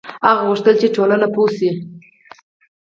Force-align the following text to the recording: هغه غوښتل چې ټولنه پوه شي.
هغه 0.27 0.41
غوښتل 0.49 0.75
چې 0.81 0.93
ټولنه 0.95 1.27
پوه 1.33 1.49
شي. 1.57 1.69